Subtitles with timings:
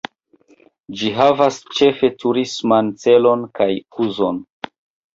[1.01, 3.73] Ĝi havas ĉefe turisman celon kaj
[4.09, 4.47] uzon.